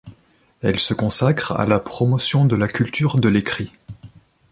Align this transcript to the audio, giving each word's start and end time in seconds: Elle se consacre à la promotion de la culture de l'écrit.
Elle 0.63 0.79
se 0.79 0.95
consacre 0.95 1.51
à 1.51 1.67
la 1.67 1.79
promotion 1.79 2.43
de 2.45 2.55
la 2.55 2.67
culture 2.67 3.19
de 3.19 3.29
l'écrit. 3.29 3.71